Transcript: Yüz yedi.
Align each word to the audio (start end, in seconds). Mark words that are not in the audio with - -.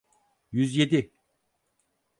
Yüz 0.51 0.75
yedi. 0.77 1.11